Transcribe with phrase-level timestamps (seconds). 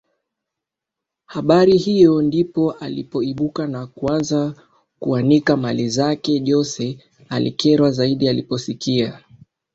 [1.25, 4.53] habari hiyo ndipo alipoibuka na kuanza
[4.99, 9.19] kuanika mali zake Jose alikerwa zaidi aliposikia